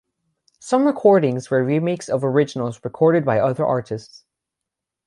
Some 0.57 0.85
recordings 0.87 1.51
were 1.51 1.63
remakes 1.63 2.09
of 2.09 2.23
originals 2.23 2.81
recorded 2.83 3.23
by 3.23 3.39
other 3.39 3.63
artists. 3.63 4.25